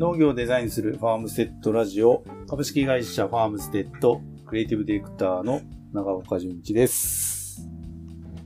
[0.00, 5.60] 農業をデザインするファームステッドラジオ、株式会社ファームステッド、クリエイティブディレクターの
[5.92, 7.68] 長岡純一です。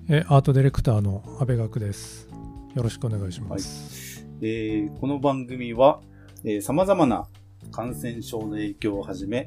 [0.08, 2.28] えアートディレクターの阿部学です。
[2.74, 4.26] よろしくお願いします。
[4.42, 6.00] えーこの番組は、
[6.42, 7.28] えー様々な
[7.70, 9.46] 感染症の影響をはじめ、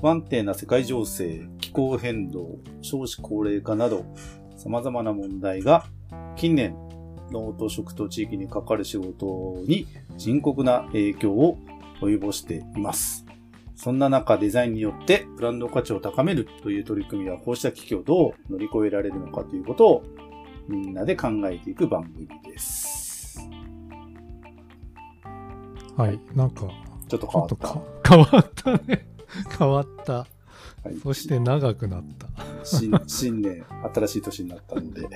[0.00, 4.04] 不安定な世界情勢、気候変動、少子高齢化など、
[4.56, 5.86] 様々な問題が
[6.34, 6.76] 近年、
[7.34, 9.86] 農と食と地域に関わる仕事に
[10.16, 11.58] 深刻な影響を
[12.00, 13.26] 及ぼしています。
[13.76, 20.04] そんな中、デザインによってブランド価値を高めるという取り組みは、こうした危機をどう乗り越えられるのかということを、
[20.68, 23.40] みんなで考えていく番組です。
[25.96, 26.68] はい、なんか、
[27.08, 28.04] ちょっとち変わった。
[28.08, 29.06] 変わったね。
[29.58, 30.12] 変わった。
[30.12, 30.26] は
[30.90, 32.28] いそして長くなった。
[32.62, 33.64] 新新年、
[33.94, 35.08] 新しい年になったので、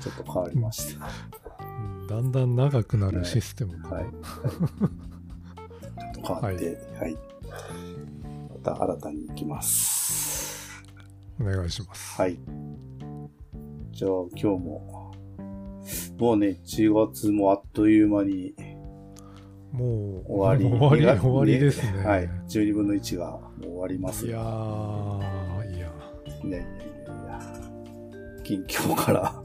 [0.00, 1.06] ちょっと変わりました。
[1.06, 4.04] うんだんだん長くなるシステムが、はい。
[4.04, 4.10] ちょ
[6.08, 7.16] っと変わって、はい。
[8.64, 10.82] また新たに行きます。
[11.38, 12.20] お願いします。
[12.20, 12.38] はい。
[13.92, 15.12] じゃあ今日も、
[16.18, 18.54] もうね、1月もあっという間に
[19.72, 20.78] もう、終わり。
[20.78, 22.04] 終わり、 ね終わりですね。
[22.04, 22.30] はい。
[22.48, 24.26] 12分の1がもう終わります。
[24.26, 25.92] いやー、いや。
[26.42, 26.62] いやいやいやい
[27.26, 27.40] や。
[28.44, 29.37] 近況から、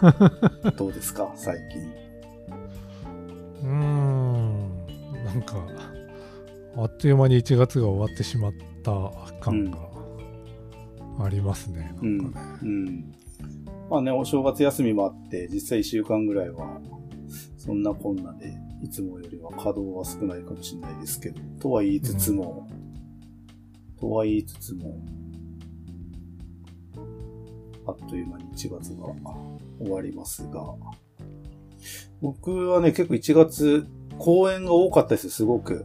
[0.76, 1.32] どうですか？
[1.36, 1.82] 最近。
[3.62, 4.84] うーん、
[5.24, 5.56] なんか、
[6.76, 8.92] あっという間に1月が終わってしまった
[9.40, 9.78] 感が
[11.20, 11.94] ありますね。
[12.02, 12.46] うんなんかね。
[12.62, 13.14] うん。
[13.90, 16.80] まあね、お正月休みもあって、実際1週間ぐらいは、
[17.58, 22.66] そんなこんなで、いつもよりは稼働は少ないかもしれないですけど、とは言いつつも、
[24.00, 24.96] とは言いつつも、
[27.90, 29.06] あっという間に1月が
[29.78, 30.74] 終わりますが、
[32.20, 33.86] 僕はね、結構1月、
[34.18, 35.84] 公演が多かったですよ、すごく。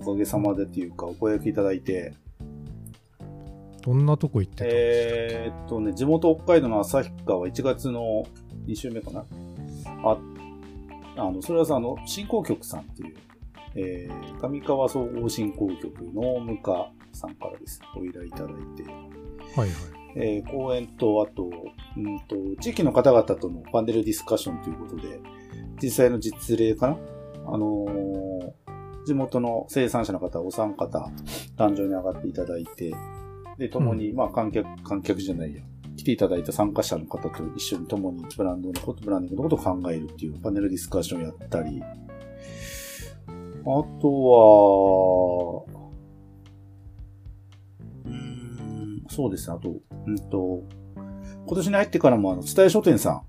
[0.00, 2.14] おかげさまでっていうか、お声掛けいただいて。
[3.82, 8.24] どんなとこ行ってたんですえーっとね、地元北海道の旭川は1月の
[8.66, 9.24] 2週目かな
[10.04, 10.16] あ、
[11.16, 13.16] あの、それはさ、あの、振興局さんっていう、
[13.74, 17.80] えー、上川総合振興局の務課さんからです。
[17.96, 20.01] お依頼いただいて、かはいはい。
[20.16, 21.44] えー、講演と、あと、
[21.96, 25.20] うんと、地域の方々とのパネルディスカッションということで、
[25.82, 26.98] 実際の実例かな？
[27.46, 28.52] あのー
[29.04, 31.10] 地元の生産者の方、お三方、
[31.56, 32.94] 壇上に上がっていただいて、
[33.58, 35.62] で、共に、まあ、観客、観客じゃないや、
[35.96, 43.64] 来ていただいた参加者の方と一緒に共にブランドのこと、ブランディングのことを考えるっていうパネルディスカッションをやったり、あ
[44.00, 45.81] とは、
[49.14, 49.74] そうですね、あと、
[50.06, 50.62] うんと、
[51.46, 53.22] 今年に入ってからも、あの、伝え書店さ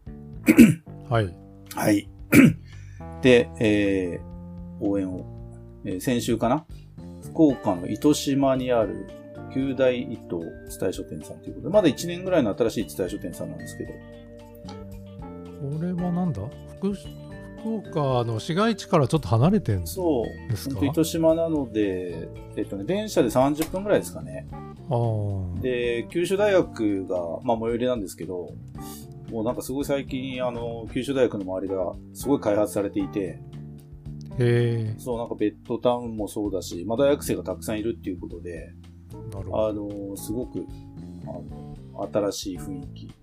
[1.09, 1.25] はい。
[1.25, 1.33] ん。
[1.75, 2.09] はい。
[3.21, 5.25] で、えー、応援を、
[5.85, 6.65] えー先週かな？
[7.23, 9.07] 福岡の糸島にある、
[9.53, 13.91] 九大糸伝え書店さんということで、まだ1年ぐらいの新しい伝え書店さんなんですけど、
[15.77, 16.41] これはなんだ？
[16.79, 16.93] 福
[17.63, 24.47] 福岡の市街地からちょっと離れてんですそう、ですかほんと糸島なので、えっとね、電車で30分ぐらいですかね。
[25.61, 28.49] で、九州大学が、まあ、最寄りなんですけど、
[29.31, 33.39] もうなんかすごい最近、あの、九州大学の周りがすごい開発されていて、
[34.39, 38.73] へえ、そう、なんかベッドタウンもそうだし、まあ、大学生がたくさんいるっていうことで、
[39.53, 40.65] あの、すごく、
[41.23, 43.07] あの、新しい雰囲気。
[43.07, 43.22] ど。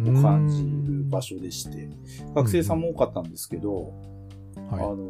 [0.00, 1.36] を感じる場所。
[1.36, 1.88] 所でして、
[2.34, 3.92] 学生さんも多かったんですけど、
[4.70, 5.08] あはの、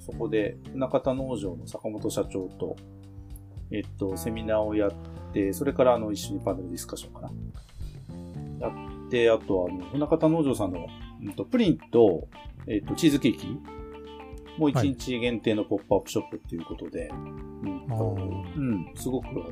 [0.00, 2.76] そこで、中田農場の坂本社長と、
[3.70, 4.92] えっと、セミナーをやっ
[5.32, 7.30] て、それからあの、一緒にパネルディスカッションかな。
[8.60, 10.86] やって、あとあの、船方農場さんの、
[11.22, 12.28] うんと、プリンと、
[12.66, 13.58] えっと、チーズケーキ
[14.58, 17.14] もう一日限定のポップアップショップっていうことで、う
[17.68, 19.42] んあとーうん、すごくあの、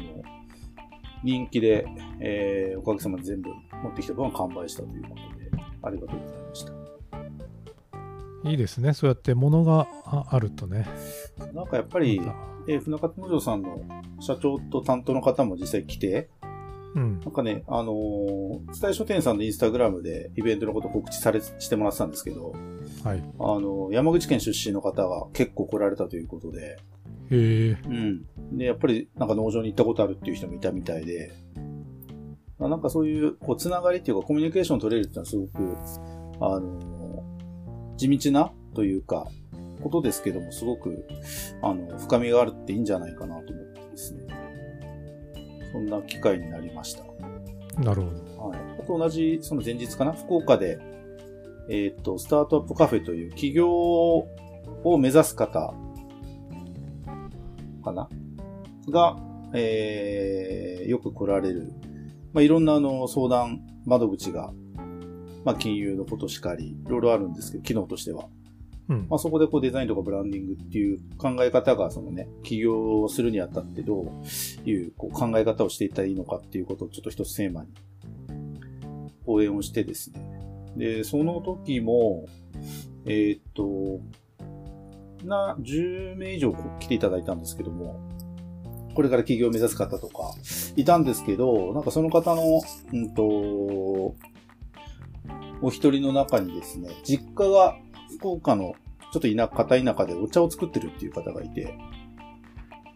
[1.25, 1.87] 人気で、
[2.21, 3.51] えー、おかげさまで全部
[3.83, 5.51] 持ってきた分は完売したということで、
[5.83, 6.73] ありがとうございました。
[8.49, 8.51] い。
[8.51, 8.93] いいですね。
[8.93, 10.87] そうやって物がああるとね。
[11.55, 12.21] なんかやっぱり、
[12.69, 13.81] えー船方農場さんの
[14.21, 16.29] 社長と担当の方も実際来て、
[16.95, 17.27] うんな。
[17.27, 22.55] んかね、あのー、伝え書店さんのインスタグラムでイベントのこと告知され、してもらってたんですけど、
[23.03, 23.19] はい。
[23.19, 26.77] あのー山口県出身の方が結構来られたということで、
[27.31, 27.79] へえ。
[27.87, 28.59] うん。
[28.59, 31.33] で、やっぱりなんか農場に行ったことあるっていう人もいたみたいで、
[32.61, 35.77] あなんかそういう、こう、つながりっていうかコミュニケーション取れるっていうのはすごく、
[36.41, 36.95] あのー
[37.97, 39.27] 地道なというか、
[39.83, 41.07] ことですけども、すごく、
[41.63, 44.25] あの、深みがあるっていいんじゃないかなと思ってですね。
[45.73, 47.05] そんな機会になりました。
[47.81, 48.49] なるほど。
[48.49, 48.59] はい。
[48.81, 50.79] あと同じ、その前日かな福岡で、
[51.69, 54.29] えっ、と、スタートアップカフェという起業を
[54.99, 55.75] 目指す方
[57.85, 58.09] かな？
[58.89, 59.17] が、
[59.53, 61.73] えー、よく来られる、
[62.33, 64.53] まあ、いろんなあの相談窓口が、
[65.45, 68.29] まあ、金融のことしかり、いろいろあるんですけど、機能としては。
[68.87, 77.71] うんまあ、そこでこうデザインとかブランディングっていう考え方が、そのね、起業をするにあたってどういうこう考え方をしていったらいいのかっていうことをちょっと一つテーマに
[79.25, 80.21] 講演をしてですね。
[80.77, 82.27] で、その時も、
[83.07, 84.01] えーっと、
[85.25, 88.01] な、10名以上来ていただいたんですけども、
[88.95, 90.35] これから起業を目指す方とか、
[90.77, 92.61] いたんですけど、なんかその方の、
[92.93, 93.25] うんと、
[95.63, 97.77] お一人の中にですね、実家が
[98.19, 98.75] 福岡の
[99.13, 101.79] ちょっと田舎、片田舎でお茶を作ってるっていう方がいて、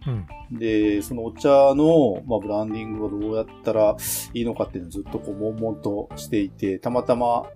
[0.06, 0.10] う
[0.54, 0.58] ん。
[0.58, 3.96] で、そのお茶の、まあ、ブランディングをどうやったら
[4.34, 7.46] いいのかっていうのをずっとこう、悶々としていて、たまたま、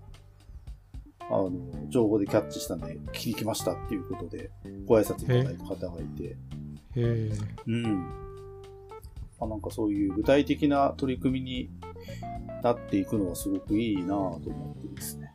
[1.31, 1.53] あの、
[1.89, 4.51] 情報でキャッチしたんで、聞きましたっていうことで、
[4.87, 6.37] ご挨拶いただいた方がいて、へ
[6.97, 7.33] え。
[7.67, 7.83] うん。
[9.41, 11.71] まあ、なんかそういう具体的な取り組みに
[12.63, 15.35] なっていくのはすごくいいなぁと思ってですね。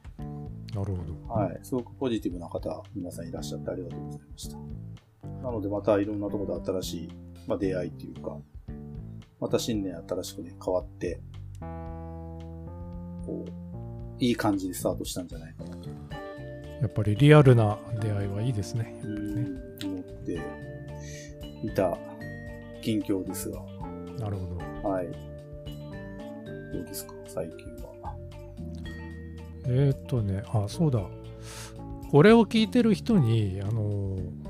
[0.74, 1.34] なるほど。
[1.34, 1.60] はい。
[1.64, 4.58] すごくポジティブな方、皆さんいらっしゃってありがとうございました。
[5.44, 7.10] なのでまたいろんなところで新しい、
[7.48, 8.38] まあ、出会いっていうか、
[9.40, 11.22] また新年新しくね、変わって、
[13.26, 13.67] こう、
[14.20, 15.90] いい感じでスタートしたんじゃないかなと、
[16.82, 19.00] やっぱりリアルな出会いはいいですね。
[19.04, 20.40] うん思って
[21.64, 21.98] いた
[22.82, 23.62] 近況ですが、
[24.20, 24.90] なるほど。
[24.90, 25.08] はい。
[26.74, 28.16] どうですか、最近は。
[29.66, 31.02] えーっとね、あ、そうだ。
[32.10, 34.48] これを聞いてる人に、あのー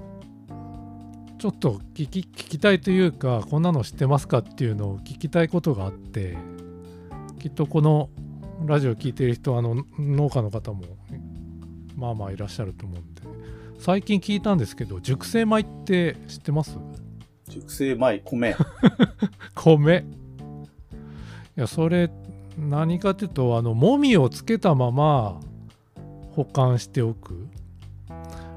[1.40, 4.40] ちょっと聞き聞きたいというか、こんなの知ってますか？
[4.40, 6.36] っていうのを聞きたいことがあって、
[7.40, 8.10] きっとこの
[8.66, 10.84] ラジオ聞いてる人、あの農家の方も、
[11.96, 13.22] まあまあいらっしゃると思うんで、
[13.80, 16.78] 最近聞いたんですけど、熟成米って知ってます？
[17.48, 18.56] 熟成米、米。
[19.56, 20.06] 米。
[21.56, 22.10] いやそれ
[22.58, 25.40] 何かっていうとあのもみをつけたまま
[26.32, 27.48] 保管しておく。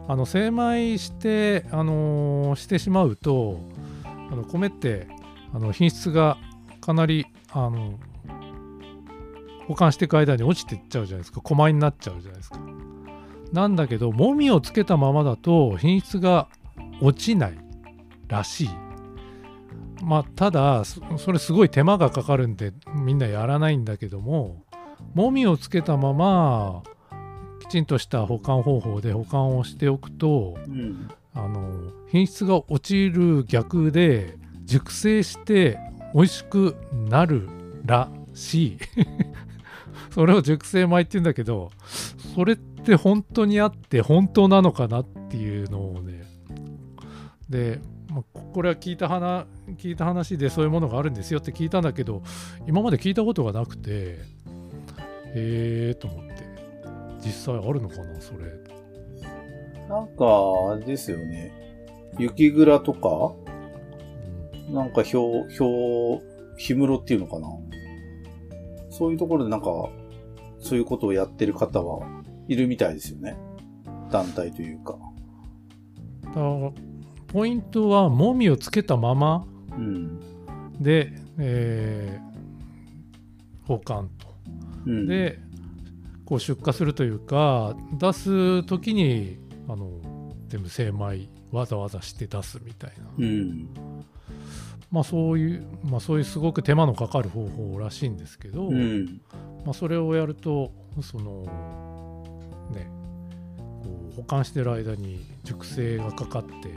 [0.08, 3.60] あの精米して、あのーしてしまうと
[4.04, 5.06] あの米って
[5.54, 6.36] あの品質が
[6.80, 7.94] かなりあの
[9.70, 11.40] 保管していく間に落ちていっちゃうじゃないですか。
[11.42, 12.58] 米になっちゃうじゃないですか。
[13.52, 16.48] なんだけどもみをつけたままだと品質が
[17.00, 17.58] 落ちない
[18.26, 18.70] らしい。
[20.02, 24.64] まあただそそれすごい手間がかかるんでみんなやらないんだけども
[25.14, 26.82] もみをつけたまま
[27.60, 31.08] きちんとした保管方法で保管をしておくとうん。
[31.32, 34.34] あの品質が落ちる逆で
[34.64, 35.78] 熟成して
[36.12, 36.74] 美味しく
[37.08, 37.48] なる
[37.84, 38.78] らしい
[40.12, 41.70] それを熟成米って言うんだけど
[42.34, 46.24] それって本当にあって本当なのかなっていうのをね。
[47.48, 48.22] で、まあ
[48.52, 49.46] これは聞いた話
[49.76, 52.22] 聞いた話でそういうものがあるんですよって聞いたんだけど
[52.66, 56.50] 今まで聞いたことがなくてへえーと思って。
[57.20, 58.38] 実際あるのかなそれ。
[59.88, 60.24] なんか、
[60.72, 61.52] あれですよね。
[62.18, 63.34] 雪蔵とか、
[64.68, 64.74] うん。
[64.74, 66.20] なんか氷、氷、
[66.56, 67.48] 氷室っていうのかな？
[68.90, 69.66] そういうところでなんか、
[70.60, 72.06] そういうことをやってる方は
[72.48, 73.36] いるみたいですよね。
[74.10, 74.96] 団体というか。
[76.24, 76.72] だから
[77.26, 80.20] ポイントはもみをつけたままうん。
[80.80, 82.30] で、えー
[83.70, 84.26] 保管と。
[84.86, 85.38] うん、で
[86.24, 93.68] こう出荷するというか出す時にあの全部精米わざわざして出すみたいな、うん。
[94.90, 99.20] まあそういうまあそういうすごく手間のかかる方法らしいんですけど、うん。
[99.64, 101.42] まあ、それをやるとその
[102.72, 102.90] ね
[103.82, 106.74] こう保管してる間に熟成がかかって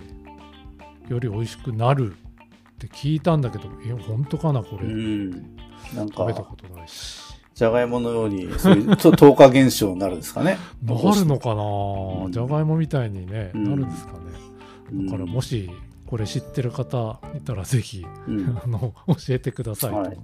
[1.12, 2.16] より美味しくなるっ
[2.78, 5.32] て聞いたんだけどえ本当かなこれ、うん。
[5.96, 7.22] なん食べたか、ことないし
[7.54, 10.58] じゃがいものように、そういう、 と糖化現象になるんですかね。
[10.84, 14.20] なるのかうんなじゃがいもみたいにね、うんなるんですかね
[14.92, 15.70] うんだからもし
[16.08, 18.58] これ知ってる方いたらぜひうん。
[18.64, 20.22] あの教えてくださいと思って、はい。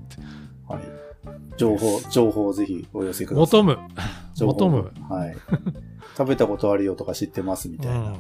[1.60, 3.62] 情報、情報をぜひお寄せください。
[3.62, 3.78] 求む
[4.38, 5.38] 求む、はい。
[6.18, 8.00] 食べたことあるよとか知ってますみたいな。
[8.00, 8.20] はい。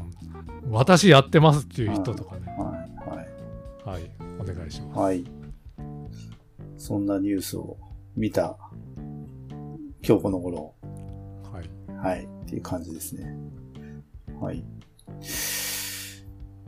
[0.66, 3.90] うん、私やってますっていう人とかねはい。
[3.90, 5.24] はいお願いしますはい。
[6.78, 7.78] そんなニュースを
[8.18, 8.58] 見た
[10.06, 10.76] 今日この頃、
[11.52, 13.38] はいはい、っていう感じですね。
[14.42, 14.66] はい。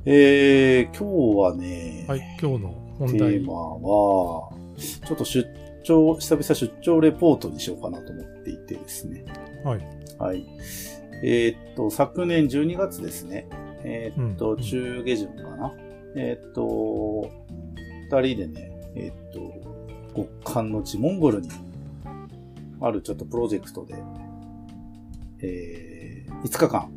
[0.05, 9.25] えー、今日はね、はい今日のテ本題ーマは、ちょっと出張、久々出張レポートにしようかなと思っていてですね。
[9.63, 10.45] はいはい。
[11.23, 13.47] えーっと、昨年12月ですね。
[13.83, 15.73] えーっと、うん中下旬かな。
[16.15, 17.29] えーっと、
[18.11, 21.49] 二人でね、えーっと、極寒の地、モンゴルに、
[22.81, 23.95] あるちょっとプロジェクトで、
[25.39, 26.89] えー、5日間行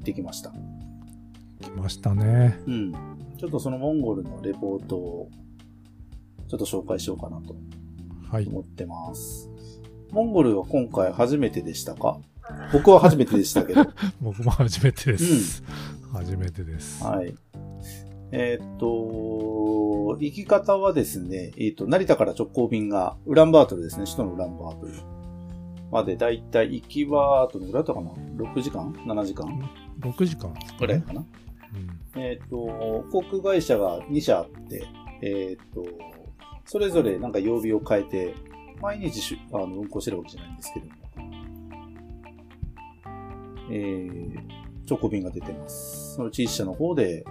[0.00, 0.52] ってきました。
[1.62, 2.58] 来ましたね。
[2.66, 2.92] うん。
[3.38, 5.30] ちょっとそのモンゴルのレポートを、
[6.48, 7.81] ちょっと紹介しようかなとはい。
[8.46, 9.50] 思ってます。
[10.10, 12.18] モンゴルは今回初めてでしたか？
[12.72, 13.84] 僕は初めてでしたけど。
[14.20, 15.62] 僕も初めてです。
[16.12, 17.02] 初めてです。
[17.04, 17.34] はい。
[18.34, 24.92] えーっと、行き方はですね、えーっと、成田から直行便が、ウランバートルですね、首都のウランバートル
[25.90, 29.46] まで、だいたい行きは、どのぐらいだったかな ?6 時間 ?7 時間
[30.00, 31.20] ？6時間ぐらいかな、
[32.14, 32.20] うん。
[32.22, 34.82] えーっと、航空会社が2社あって、
[35.20, 35.84] えーっと、
[36.64, 38.34] それぞれなんか曜日を変えて、
[38.80, 40.92] 毎日しゅあの運行してるわけじゃないんですけども、
[43.70, 44.36] えー、
[44.88, 46.14] 直行便が出てます。
[46.14, 47.24] そのうち1社の方で、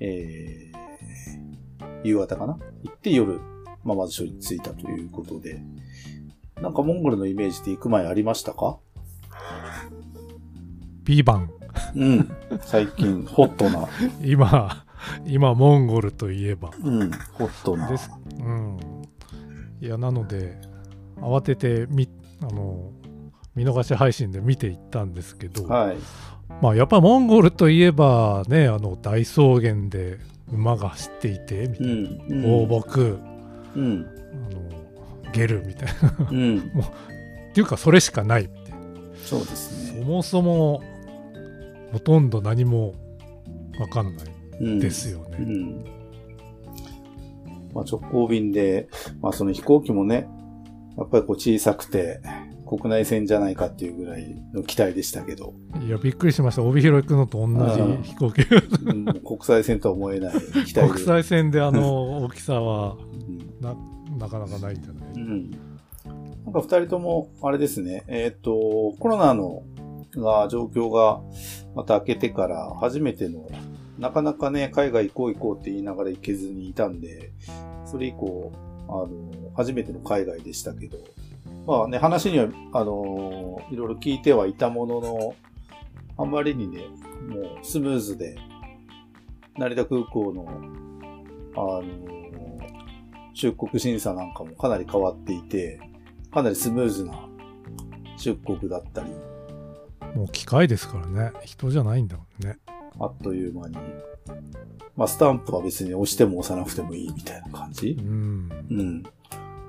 [0.00, 2.58] えー、夕方かな？
[2.82, 3.40] 行って夜、
[3.84, 5.62] まあ、まず署に着いたということで、
[6.60, 8.78] なんかモンゴルのイメージで行く前ありましたか？
[11.04, 11.50] ビーバン。
[11.96, 12.36] うん。
[12.60, 13.88] 最近、ホットな、
[14.24, 14.83] 今、
[15.26, 16.70] 今、モンゴルといえば。
[16.82, 17.88] うん、ホットな。
[17.88, 18.10] です。
[18.38, 18.78] うん。
[19.80, 20.58] いや、なので、
[21.16, 22.08] 慌ててみ、
[22.42, 22.90] あの、
[23.54, 25.96] 見逃し配信で見ていったんですけど、はい。
[26.60, 30.18] まあ、やっぱモンゴルといえばね、あの、大草原で
[30.52, 32.42] 馬が走っていて、みたういん。
[32.42, 32.48] な。
[32.48, 33.00] 放牧、
[33.76, 34.06] うん。
[34.50, 36.28] あの、ゲルみたいな。
[36.30, 36.58] うん。
[37.50, 38.78] っていうか、それしかないみたいな。
[39.24, 40.00] そうですね。
[40.00, 40.82] そもそも、
[41.92, 42.94] ほとんど何も
[43.78, 45.36] わかんないうんですよね。
[45.40, 45.84] うん。
[47.74, 48.88] まあ、直行便で、
[49.20, 50.28] まあ、その飛行機もね、
[50.96, 52.20] やっぱりこう小さくて、
[52.66, 56.62] 国内線じゃないかっていうぐらいの期待でしたけど、いや、びっくりしました。
[56.62, 58.42] 帯広行くのと同うんじ飛行機。
[58.84, 60.88] うん国際線とは思えない期待で。
[60.88, 63.76] 国際線であの 大きさはうんな
[64.18, 65.50] なかなかないんじゃない、うん。
[66.44, 69.62] なんか二人とも、あれですね、えっ、と、コロナの、
[70.16, 71.20] が、状況が
[71.74, 73.48] また明けてから初めての、
[74.04, 77.32] なかなかね、海外行こう行こうって言いながら行けずにいたんで、
[77.86, 78.52] それ以降、
[78.86, 79.08] あの、
[79.56, 80.98] 初めての海外でしたけど、
[81.66, 85.34] まあね、話には、あの、いろいろ聞いてはいたものの、
[86.18, 86.82] あまりにね、
[87.30, 88.36] もうスムーズで、
[89.56, 90.46] 成田空港の、
[91.56, 91.82] あの、
[93.32, 95.80] 出国審査なんかもかなり変わっていて、
[96.30, 97.26] かなりスムーズな
[98.18, 99.08] 出国だったり、
[100.14, 101.32] もう機械ですからね。
[101.42, 102.58] 人じゃないんだもんね。
[102.98, 103.76] あっという間に、
[104.96, 107.96] まあ、スタンプは別に押しても押さなくてもいいみたいな感じ。
[107.98, 108.48] うん。
[108.70, 109.02] うん。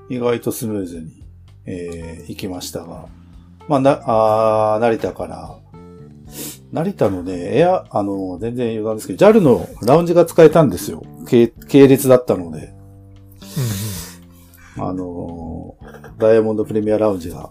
[0.09, 1.23] 意外とスムーズに、
[1.65, 3.07] えー行きましたが、
[3.67, 5.59] まあ、な、あー成田から、
[6.71, 11.03] 成田のね、エア、あの、全然余談ですけど、JAL のラウンジが使えたんですよ。
[11.27, 12.73] 系系列だったので、
[14.77, 17.49] あのーダイヤモンドプレミアラウンジが、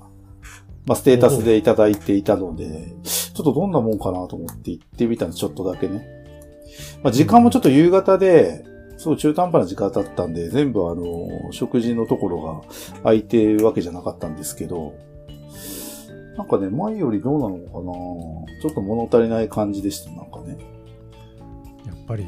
[0.86, 2.94] まあ、ステータスでいただいていたので、
[3.34, 6.08] ちょっとどんなもんかなと思って行ってみたんです、ちょっとだけね。
[7.02, 8.64] まあ、時間もちょっと夕方で、
[8.96, 12.62] すごい中途半端な時間だったんで、全部あの、食事のところが
[13.02, 14.94] 空いてるわけじゃなかったんですけど、
[16.36, 17.92] なんかね、前よりどうなのかな
[18.62, 20.56] ちょっと物足りない感じでした、なんかね。
[21.86, 22.26] やっぱり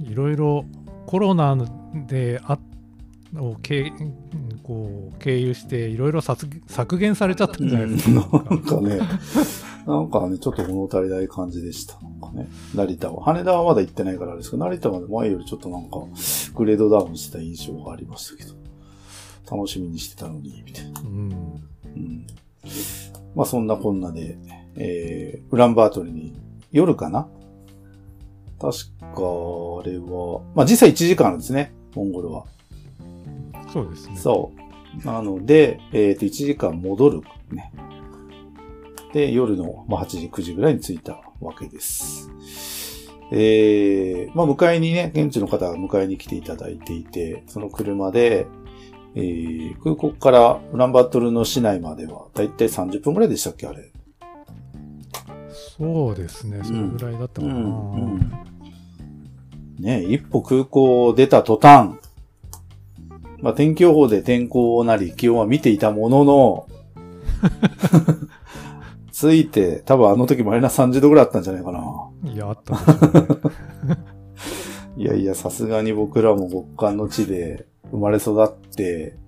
[0.00, 0.64] いろいろ
[1.06, 1.56] コロナ
[2.06, 2.60] であっ
[3.38, 3.92] を経
[4.62, 8.98] こう経由していろいろ削減されちゃったんじゃないですか、なんかね、
[9.86, 12.00] なんかね、ちょっと物足りない感じでした。
[12.00, 13.22] なんかね、成田は。
[13.24, 15.98] 羽田はまだ行ってないからですけど、成田まで前よりちょっとなんか、
[16.54, 18.54] グレードダウンした印象がありましたけど、
[19.56, 21.00] 楽しみにしてたのに、みたいな。
[21.00, 21.08] うん、
[21.96, 22.26] うん。
[23.34, 24.38] まあそんなこんなで、
[24.76, 26.34] えー、ウランバートルに、
[26.72, 27.28] 夜かな？
[28.58, 32.46] 確か、あれは、まあ実際1時間ですね、モンゴルは。
[33.72, 34.52] そうですねそ
[35.02, 35.06] う。
[35.06, 37.22] なので、えっ、と、1時間戻る。
[37.50, 37.72] ね。
[39.12, 42.30] で、夜の、まあ、8時、9時ぐらいに着いたわけです。
[43.30, 48.46] えー、まあ、迎えにね、現地の方が迎えに来ていただいていて、その車で、
[49.16, 53.92] えー、空港からウランバートルの市内までは、だいたい30分ぐらいでしたっけ、あれ。
[55.76, 57.54] そうですねそれぐらいだったかな、
[59.80, 61.98] ね一歩空港を出た途端、
[63.44, 66.66] まあ、天気予報で天候なり気温は見ていたものの、
[69.12, 72.32] ついて、多分あの時マイナス30度ぐらいあったんじゃないかな。
[72.32, 73.10] いやあったでしょ
[73.84, 73.96] うね
[74.96, 79.18] いやいや、さすがに僕らも極寒の地で生まれ育って、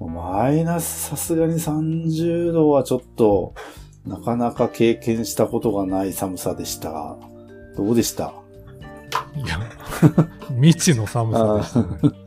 [0.00, 3.54] マイナスさすがに30度はちょっと、
[4.04, 7.16] なかなか経験したことがない寒さでした。
[7.76, 8.34] どうでした？
[9.36, 9.60] いや、
[10.60, 12.14] 未知の寒さでしたね。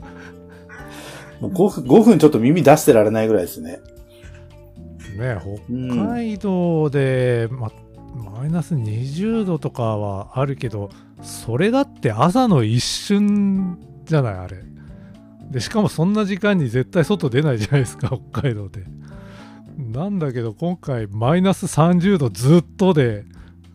[1.40, 3.80] もう 5, 分5分ちょっと耳出してられないぐらいですね。
[5.18, 7.72] ね北海道で、ま、
[8.16, 10.90] マイナス20度とかはあるけど、
[11.22, 14.64] それだって朝の一瞬じゃない、あれ。
[15.52, 18.84] で、しかもそんな時間に絶対外出ないじゃないですか、 北海道で。
[19.78, 23.26] なんだけど、今回マイナス30度ずっとで、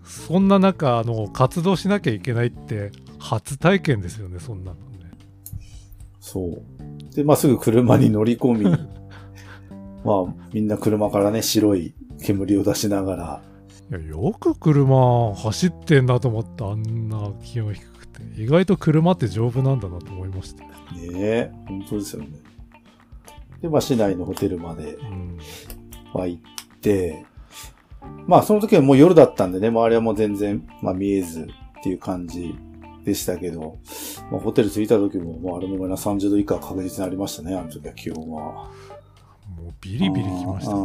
[0.04, 4.76] そんな中、あの、活動しなきゃいけないって、初体験ですよね、そんなの。
[6.23, 7.14] そう。
[7.14, 8.64] で、まあ、すぐ車に乗り込み、
[10.05, 13.43] まあ、みんな車からね、白い煙を出しながら、
[13.91, 20.71] いやよく車走ってんなと思ったあんな気温低くて意外と車って丈夫なんだなと思いました、ね
[21.12, 22.29] え、本当ですよね。
[23.61, 25.38] で、まあ、市内のホテルまで、うん、
[26.14, 27.26] まあ、行って、
[28.29, 31.49] まあ、その時はもう夜だったんでね、周りはもう全然、まあ、見えず
[31.81, 32.55] っていう感じ
[33.04, 33.78] でしたけど、
[34.30, 38.42] まあ、ホテル着いた時も、もうあれもマイナス30度以下は確実にありましたね、あの時は気温は。
[38.42, 40.80] もうビリビリきましたあね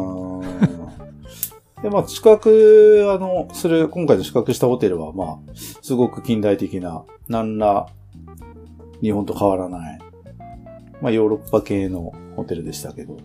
[1.77, 1.81] ー。
[1.83, 7.87] で、まあ、宿泊、あの、する、今回の宿泊したホテルは、まあ、すごく近代的な、何ら、
[9.01, 9.99] 日本と変わらない、
[11.01, 13.17] まあ、ヨーロッパ系のホテルでしたけど、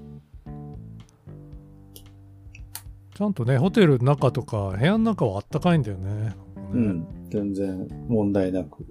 [3.15, 6.35] ちゃんとねホテルの中とか部屋の中はあったかいんだよね
[6.73, 8.87] うん、全然問題なく、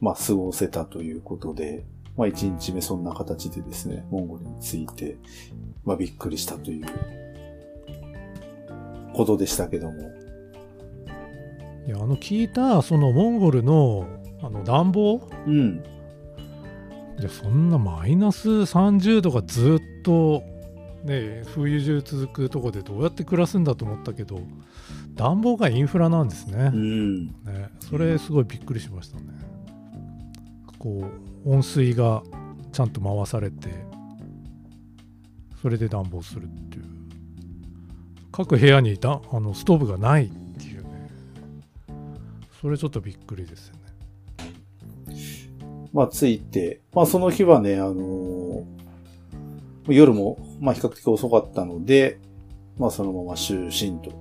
[0.00, 1.84] まあ、過ごせたということで、
[2.16, 5.18] まあ、1日目そんな形でですね、モンゴルについて、
[5.84, 6.86] まあ、びっくりしたという、
[9.16, 10.12] ことでしたけども。
[11.86, 14.06] いやあの聞いたそのモンゴルの
[14.42, 15.28] あの暖房？
[15.46, 15.82] うん。
[17.18, 20.42] でそんなマイナス30度がずっと
[21.06, 24.40] ね冬中続くとこでどうやって暮らすんだと思ったけど
[25.14, 27.26] 暖房がインフラなんですね、うん。
[27.26, 29.24] ね、それすごいびっくりしましたね。
[30.78, 31.10] こ
[31.44, 32.22] う温水が
[32.72, 33.70] ちゃんと回されて
[35.62, 36.84] それで暖房するっていう
[38.30, 41.10] 各部屋にだあのストーブがないっていうね
[42.60, 43.80] それちょっとびっくりですよね。
[45.94, 48.85] まあ、着いて、まあ、その日はね、あのー
[49.88, 52.18] 夜も、まあ、比較的遅かったので、
[52.78, 54.12] まあ、そのまま就寝と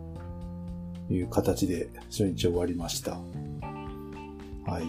[1.14, 3.12] いう形で初日終わりました。
[4.66, 4.86] はい。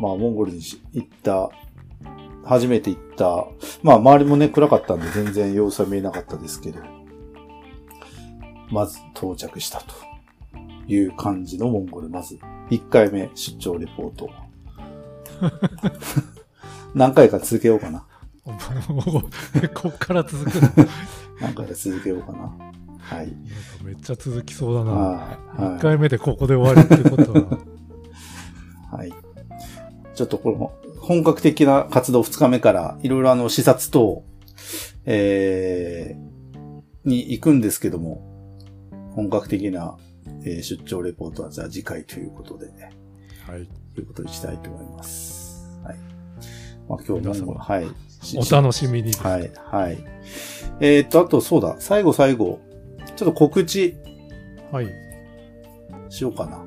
[0.00, 0.60] まあ、モンゴルに
[0.92, 1.50] 行った、
[2.44, 3.46] 初めて行った、
[3.82, 6.80] まあ、周りもね、暗かったんで全然様子は見えなかったですけど、
[8.70, 9.94] まず到着したと
[10.86, 12.08] いう感じのモンゴル。
[12.08, 12.38] まず、
[12.70, 14.30] 1回目出張レポート。
[16.94, 18.06] 何回か続けようかな。
[19.74, 20.86] こっから続くの？
[21.40, 22.52] 何回か続けようかな。
[22.98, 23.32] はい。
[23.82, 24.92] めっちゃ続きそうだな。
[24.92, 25.60] はい。
[25.60, 27.40] 1は回目でここで終わりってことは。
[27.40, 28.96] い。
[28.96, 29.12] はい。
[30.14, 34.24] ちょっとこの本格的な活動2日目からいろいろあの視察等、
[35.06, 38.22] えー、に行くんですけども、
[39.12, 39.96] 本格的な、
[40.44, 42.66] えー出張レポートはじゃあ次回ということで、
[43.46, 45.66] はい、ということにしたいと思います。
[45.82, 45.96] はい。
[46.88, 47.86] まあ今日皆はい。
[48.24, 49.12] しお楽しみに。
[49.12, 49.98] はい、はい。
[50.80, 52.60] えーっと、あとそうだ、最後最後、
[53.16, 53.96] ちょっと告知
[54.72, 54.88] はい。
[56.08, 56.64] しようかな。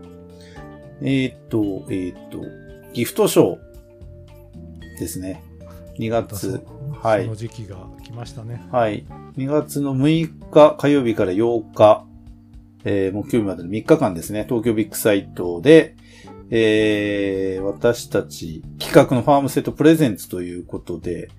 [1.02, 2.40] えーっと、えーっと、
[2.94, 5.44] ギフトショーですね。
[6.00, 6.64] 2月、
[7.02, 8.66] はいその時期が来ましたね。
[8.72, 9.06] はい。
[9.36, 12.06] 2月の6日火曜日から8日、
[12.86, 15.97] えー、木曜日までの3日間ですね、東京ビッグサイトで、
[16.50, 21.30] えー、私たち企画のファームセットプレゼンツということで、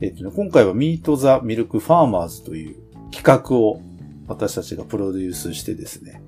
[0.00, 2.76] えっとね、今回はミートザミルクファーマーズという
[3.12, 3.80] 企画を
[4.26, 6.22] 私たちがプロデュースしてですね、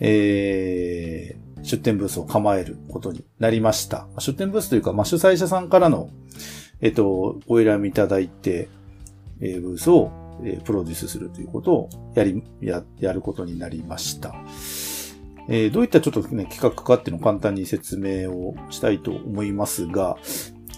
[0.00, 4.06] えー、出店ブースを構えることになりました。
[4.18, 6.10] 出店ブースというか、まあ、主催者さんからの、
[6.80, 8.68] えっと、ご依頼もいただいて、
[9.40, 10.10] えーブースを、
[10.44, 14.34] えープロデュースするということをやり、や、やることになりました。
[15.54, 20.16] えーどういったちょっとね、企画かっていうのを簡単に説明をしたいと思いますが、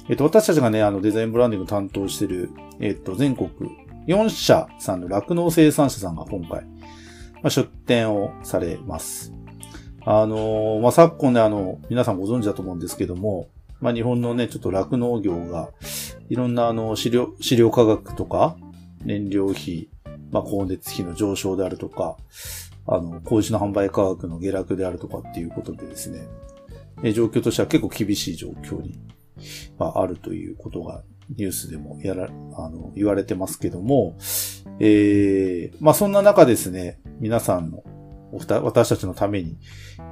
[0.08, 3.50] えっ、と、私たちがね、あの、デザインブランディング担当している、えっ、と、全国
[4.08, 6.68] 4社さんの酪農生産者さんが今回、ま
[7.44, 9.32] あ、出展をされます。
[10.04, 13.46] あのーまあ、昨今ね、あの、皆さんご存知だと思うんですけども、
[13.80, 15.70] まあ、日本のね、ちょっと酪農業が、
[16.28, 18.56] いろんなあの、飼料、飼料価格とか、
[19.04, 19.88] 燃料費、
[20.32, 22.16] まあ、光熱費の上昇であるとか、
[22.86, 26.26] あの、工事の販売価格の下落であるとかっていうことでですね、
[27.02, 28.98] え状況としては結構厳しい状況に、
[29.78, 34.16] まあ、あるということがニュースでもやら、あの、言われてますけども、
[34.80, 37.82] えー、まあ、そんな中ですね、皆さんの、
[38.32, 39.56] おふた私たちのために、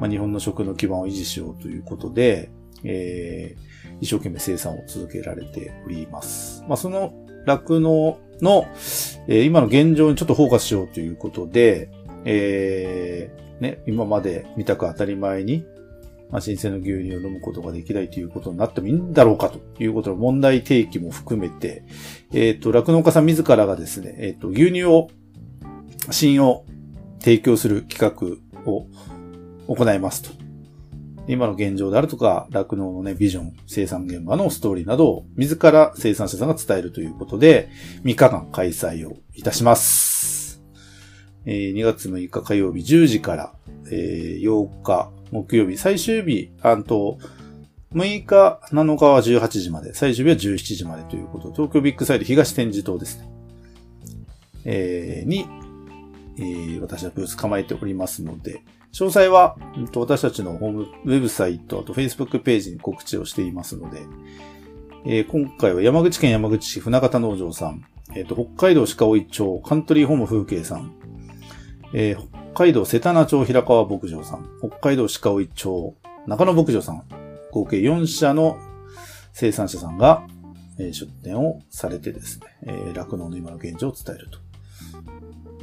[0.00, 2.50] まあ、日本の食の基盤を維持しようということで、
[2.85, 6.62] えー、一生懸命生産を続けられております。
[6.68, 7.12] まあ、その
[7.46, 8.66] 酪農の、
[9.28, 11.90] えー、今の現状にちょっとフォーカスしようということで、
[12.24, 15.64] えー、ね、今まで見たく当たり前に、
[16.30, 21.85] まあ、新鮮な牛乳を飲むことができないということになってもいいんだろうかということの問題提起も含めて、
[22.32, 25.08] えっ、ー、と、酪農家さん自らがですね、えっ、ー、と、牛乳を、
[26.11, 26.64] 芯を
[27.20, 28.87] 提供する企画を
[29.68, 30.30] 行いますと。
[31.28, 37.68] 今の現状であるとか、酪農のね、ビジョン、生産現場のストーリーなどを自ら生産者さんが伝えるということで、
[38.04, 40.12] 3日間開催をいたします。
[41.46, 43.55] えー、2月6日火曜日10時から、
[43.90, 47.18] えー、8日木曜日、最終日、あと、
[47.94, 51.52] 6日、7日は18時まで、最終日は17時までということ。
[51.52, 53.28] 東京ビッグサイド東展示棟ですね。
[54.64, 55.46] えー、に、
[56.38, 59.57] えー、私はブース構えておりますので、詳細は、
[59.94, 64.02] 私たちのホームウェブサイト、あと Facebook ページに告知をしていますので、
[65.05, 70.94] えー、今回は山口県山口市船形農場さん、えっ、ー、と、北海道鹿追町カントリーホーム風景さん、
[71.94, 75.94] えー、北海道瀬田名町平川牧場さん、北海道鹿追町
[76.26, 77.05] 中野牧場さん、
[77.50, 78.59] 合計4社の
[79.33, 80.26] 生産者さんが、
[80.78, 84.38] えー、出店をされてですね、えー、農の今の現状を伝えると。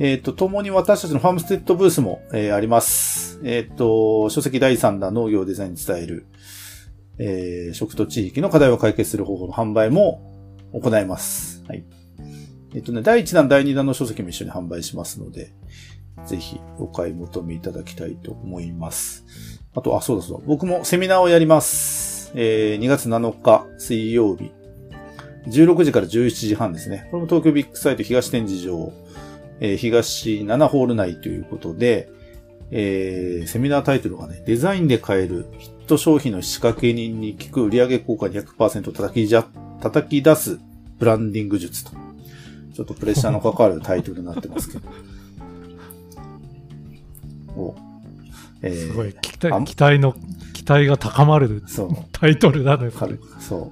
[0.01, 3.41] えっ、ー、と、共に私たちのファームステッドブースも、えー、あります。
[3.43, 6.25] えっ、ー、と、書籍第3弾農業デザインに伝える、
[7.17, 10.21] えー、食と地域の課題を解決する方法の販売も
[10.73, 11.65] 行います。
[11.67, 11.83] はい。
[12.73, 15.51] えっ、とね、第1弾、第2弾の書籍も一緒に販売しますので、
[16.25, 19.25] ぜひお買い求めいただきたいと思います。
[19.75, 20.43] あと、あ、そうだそうだ。
[20.47, 22.31] 僕もセミナーをやります。
[22.35, 24.51] えー、2月7日水曜日。
[25.47, 27.07] 16時から17時半ですね。
[27.11, 28.91] これも東京ビッグサイト東展示場
[29.59, 32.09] えー、東7ホール内ということで、
[32.71, 39.45] えー、セミナータイトルがね、デザインで買えるヒット商品の仕掛け人に効く売上効果100%叩きじゃ、
[39.81, 40.59] 叩き出す
[40.97, 41.91] ブランディング術と。
[42.73, 44.87] ちょっとプレッシャーのかかるタイトルになってますけど。
[47.59, 47.75] お
[48.61, 50.13] えー、すごい期待、期待の、
[50.53, 51.63] 期待が高まる
[52.11, 52.91] タイトルだね。
[53.39, 53.71] そう。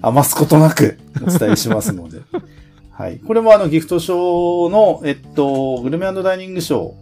[0.00, 2.20] 余すことなくお伝えしますので。
[2.92, 3.18] はい。
[3.18, 6.94] これもあのギフトショーの、えっと、グルメダイニングショ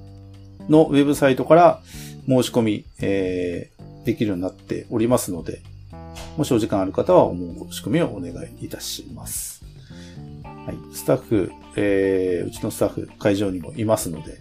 [0.68, 1.81] ーのウェブサイトから
[2.27, 5.61] 申し込み、えー、できるようになっておりますので、
[6.37, 9.62] もしお時間ある方はお申し込みをお願いいたします。
[10.44, 10.77] はい。
[10.92, 14.38] スタッフ、えー、うちのスタッフ、会場にもいますので、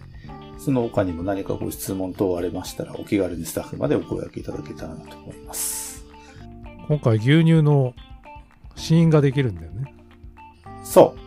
[0.58, 6.04] その他にも何かご質問等ありましたら、お気軽にスタッフまでお声掛けいただけたらなと思います。
[6.88, 7.94] 今回牛乳の
[8.76, 9.94] 試飲ができるんだよね。
[10.84, 11.26] そう。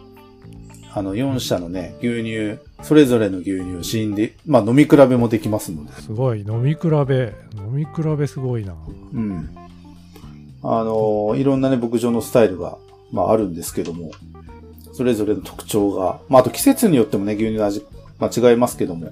[0.94, 5.94] あの、4社のね、牛乳、それぞれの牛乳を試飲で、まあ飲み比べもできますので。
[5.94, 8.76] すごい、飲み比べ、飲み比べすごいな。
[9.14, 9.50] うん。
[10.64, 12.78] あの、いろんなね、牧場のスタイルが、
[13.12, 14.12] まああるんですけども、
[14.94, 17.86] それぞれの特徴が、まああと季節によってもね、牛乳の味、
[18.20, 19.12] まあ違いますけども、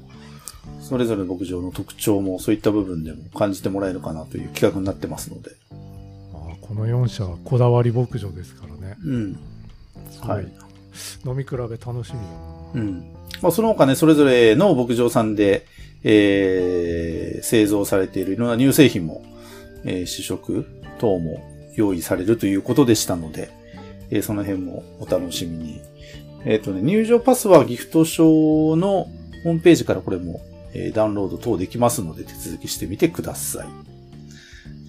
[0.81, 5.51] それぞれの牧場の特徴もそういった部分でも感じてもらえるかなという企画になってますので。
[6.33, 8.95] あこの4社はこだわり牧場ですからね。
[9.03, 9.39] うん。
[10.21, 10.47] はい。
[11.25, 12.71] 飲み比べ楽しみだな。
[12.75, 13.17] うん。
[13.41, 15.65] まあ、その他ね、それぞれの牧場さんで、
[16.03, 19.23] えー、製造されているいろんな乳製品も、
[19.83, 20.65] えー、試食
[20.99, 21.43] 等も
[21.75, 23.49] 用意されるということでしたので、
[24.09, 25.81] えー、その辺もお楽しみに。
[26.45, 29.07] えっ、ー、とね、入場パスはギフトショーの
[29.43, 30.41] ホームページからこれも、
[30.73, 33.67] えー、ダウンロード等できますので手続きしてみてください。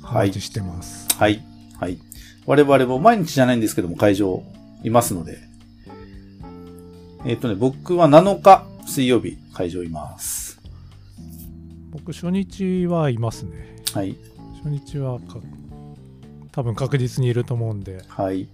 [0.02, 0.32] はい。
[0.32, 1.06] してます。
[1.16, 1.42] はい。
[1.78, 1.98] はい。
[2.46, 4.42] 我々も毎日じゃないんですけども会場
[4.82, 5.38] いますので、
[7.24, 10.60] えっ、ー、とね、僕は7日水曜日会場います。
[11.90, 13.76] 僕初日はいますね。
[13.92, 14.16] はい。
[14.64, 15.18] 初日は
[16.52, 18.48] 多分確実にいると思うんで、はい。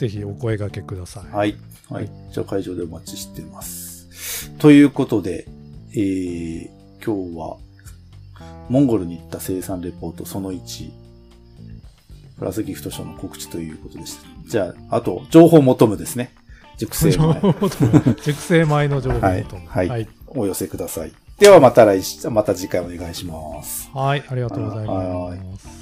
[0.00, 1.30] ぜひお声掛けください。
[1.30, 1.56] はい。
[1.90, 2.10] はい。
[2.32, 4.50] じゃあ会場でお待ちしてます。
[4.52, 5.46] ということで、
[5.92, 6.68] えー、
[7.04, 7.58] 今日は、
[8.70, 10.90] モンゴルに行った生産レポートその1、
[12.38, 14.22] プラスギフトショーの告知ということでした。
[14.46, 16.32] じゃあ、あと、情報求むですね。
[16.78, 17.54] 熟成米。
[18.24, 19.88] 熟成米の情報はい、はい。
[19.90, 20.08] はい。
[20.28, 21.12] お寄せください。
[21.38, 23.90] ではまた来、また次回お願いします。
[23.92, 25.79] はい、ありがとうございます。